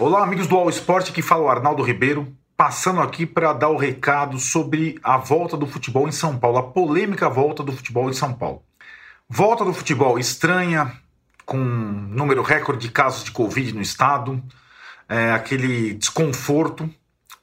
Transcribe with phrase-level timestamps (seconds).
[0.00, 3.76] Olá, amigos do All Sport, que fala o Arnaldo Ribeiro, passando aqui para dar o
[3.76, 8.14] recado sobre a volta do futebol em São Paulo, a polêmica volta do futebol em
[8.14, 8.62] São Paulo.
[9.28, 10.90] Volta do futebol estranha,
[11.44, 14.42] com número recorde de casos de Covid no estado,
[15.06, 16.88] é, aquele desconforto,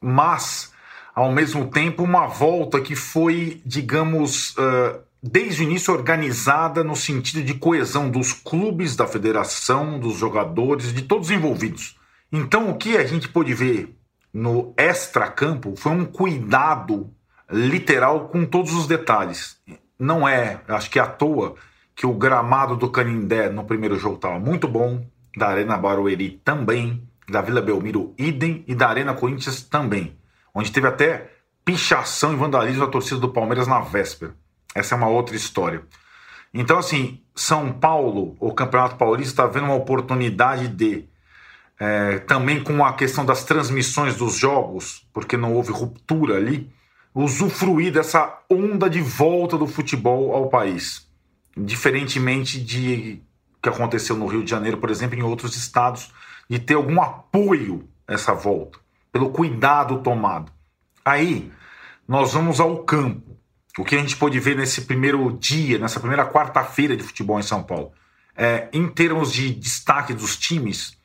[0.02, 0.74] mas
[1.14, 7.44] ao mesmo tempo uma volta que foi, digamos, uh, desde o início organizada no sentido
[7.44, 11.97] de coesão dos clubes, da federação, dos jogadores, de todos envolvidos.
[12.32, 13.98] Então, o que a gente pôde ver
[14.34, 17.10] no extra-campo foi um cuidado
[17.50, 19.58] literal com todos os detalhes.
[19.98, 21.56] Não é, acho que é à toa,
[21.96, 25.06] que o gramado do Canindé no primeiro jogo estava muito bom,
[25.36, 30.18] da Arena Barueri também, da Vila Belmiro idem e da Arena Corinthians também,
[30.54, 31.32] onde teve até
[31.64, 34.36] pichação e vandalismo da torcida do Palmeiras na véspera.
[34.74, 35.84] Essa é uma outra história.
[36.54, 41.08] Então, assim, São Paulo, o Campeonato Paulista, está vendo uma oportunidade de
[41.80, 46.72] é, também com a questão das transmissões dos jogos, porque não houve ruptura ali,
[47.14, 51.08] usufruir dessa onda de volta do futebol ao país.
[51.56, 53.22] Diferentemente de
[53.62, 56.12] que aconteceu no Rio de Janeiro, por exemplo, em outros estados,
[56.50, 58.80] de ter algum apoio essa volta,
[59.12, 60.52] pelo cuidado tomado.
[61.04, 61.52] Aí
[62.08, 63.38] nós vamos ao campo.
[63.78, 67.44] O que a gente pôde ver nesse primeiro dia, nessa primeira quarta-feira de futebol em
[67.44, 67.92] São Paulo.
[68.36, 70.97] É, em termos de destaque dos times,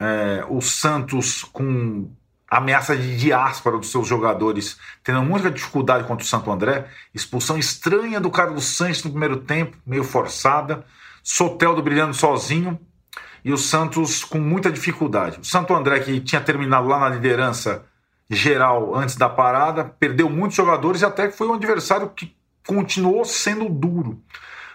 [0.00, 2.10] é, o Santos com
[2.50, 8.18] ameaça de diáspora dos seus jogadores, tendo muita dificuldade contra o Santo André, expulsão estranha
[8.18, 10.84] do Carlos Sanches no primeiro tempo, meio forçada,
[11.22, 12.80] Soteldo brilhando sozinho
[13.44, 15.38] e o Santos com muita dificuldade.
[15.40, 17.84] O Santo André, que tinha terminado lá na liderança
[18.30, 22.34] geral antes da parada, perdeu muitos jogadores e até foi um adversário que
[22.66, 24.22] continuou sendo duro.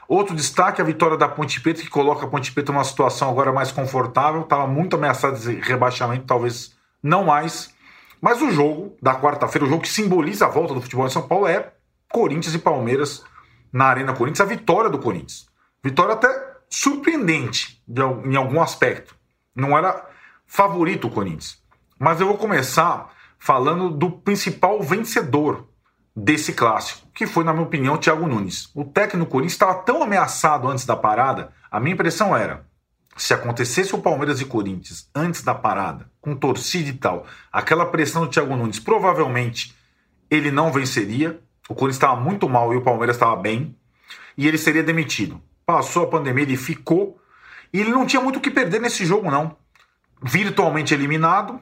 [0.07, 3.51] Outro destaque, a vitória da Ponte Preta, que coloca a Ponte Preta numa situação agora
[3.51, 4.41] mais confortável.
[4.41, 7.73] Estava muito ameaçado de rebaixamento, talvez não mais.
[8.21, 11.27] Mas o jogo da quarta-feira, o jogo que simboliza a volta do futebol em São
[11.27, 11.73] Paulo, é
[12.11, 13.23] Corinthians e Palmeiras
[13.71, 15.47] na Arena Corinthians, a vitória do Corinthians.
[15.83, 17.81] Vitória até surpreendente
[18.25, 19.15] em algum aspecto.
[19.55, 20.07] Não era
[20.45, 21.57] favorito o Corinthians.
[21.99, 25.67] Mas eu vou começar falando do principal vencedor
[26.15, 28.69] desse clássico, que foi, na minha opinião, Thiago Nunes.
[28.75, 32.65] O técnico Corinthians estava tão ameaçado antes da parada, a minha impressão era,
[33.15, 38.23] se acontecesse o Palmeiras e Corinthians antes da parada, com torcida e tal, aquela pressão
[38.23, 39.75] do Thiago Nunes, provavelmente
[40.29, 43.75] ele não venceria, o Corinthians estava muito mal e o Palmeiras estava bem,
[44.37, 45.41] e ele seria demitido.
[45.65, 47.19] Passou a pandemia, ele ficou,
[47.71, 49.55] e ele não tinha muito o que perder nesse jogo, não.
[50.21, 51.59] Virtualmente eliminado,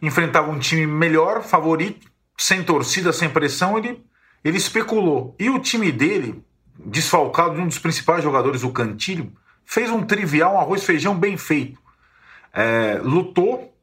[0.00, 2.06] enfrentava um time melhor, favorito,
[2.36, 4.02] sem torcida, sem pressão, ele,
[4.44, 5.34] ele especulou.
[5.38, 6.42] E o time dele,
[6.78, 9.32] desfalcado de um dos principais jogadores, o Cantilho,
[9.64, 11.78] fez um trivial um arroz feijão bem feito.
[12.52, 13.74] É, lutou,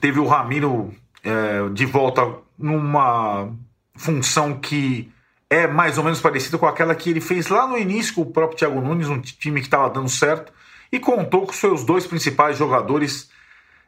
[0.00, 2.22] teve o Ramiro é, de volta
[2.58, 3.52] numa
[3.94, 5.12] função que
[5.48, 8.26] é mais ou menos parecida com aquela que ele fez lá no início com o
[8.26, 10.52] próprio Thiago Nunes, um time que estava dando certo,
[10.90, 13.30] e contou com seus dois principais jogadores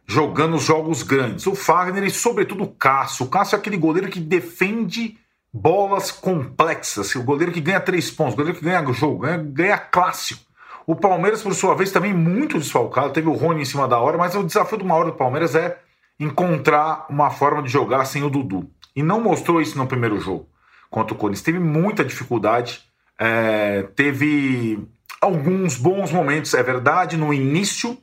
[0.09, 1.47] jogando os jogos grandes.
[1.47, 3.27] O Fagner e, sobretudo, o Cássio.
[3.27, 5.19] O Cássio é aquele goleiro que defende
[5.53, 7.15] bolas complexas.
[7.15, 10.41] O goleiro que ganha três pontos, o goleiro que ganha jogo, ganha, ganha clássico.
[10.87, 13.13] O Palmeiras, por sua vez, também muito desfalcado.
[13.13, 15.79] Teve o Rony em cima da hora, mas o desafio do maior do Palmeiras é
[16.19, 18.67] encontrar uma forma de jogar sem o Dudu.
[18.97, 20.49] E não mostrou isso no primeiro jogo
[20.91, 21.45] contra o Corinthians.
[21.45, 22.81] Teve muita dificuldade.
[23.19, 24.89] É, teve
[25.21, 27.99] alguns bons momentos, é verdade, no início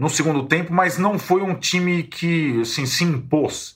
[0.00, 3.74] no segundo tempo, mas não foi um time que assim, se impôs.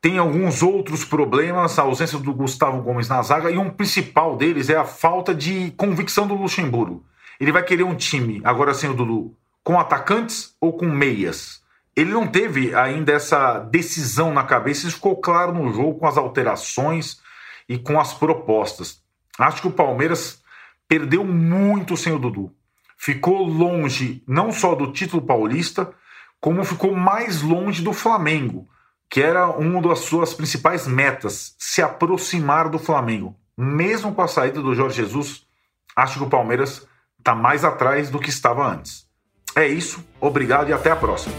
[0.00, 4.70] Tem alguns outros problemas, a ausência do Gustavo Gomes na zaga, e um principal deles
[4.70, 7.04] é a falta de convicção do Luxemburgo.
[7.38, 11.60] Ele vai querer um time, agora sem o Dudu, com atacantes ou com meias.
[11.94, 16.16] Ele não teve ainda essa decisão na cabeça, isso ficou claro no jogo com as
[16.16, 17.20] alterações
[17.68, 19.02] e com as propostas.
[19.38, 20.42] Acho que o Palmeiras
[20.88, 22.55] perdeu muito sem o Dudu
[22.96, 25.92] ficou longe não só do título paulista,
[26.40, 28.68] como ficou mais longe do Flamengo,
[29.10, 33.36] que era uma das suas principais metas, se aproximar do Flamengo.
[33.56, 35.46] Mesmo com a saída do Jorge Jesus,
[35.94, 36.86] acho que o Palmeiras
[37.18, 39.06] está mais atrás do que estava antes.
[39.54, 41.34] É isso, obrigado e até a próxima.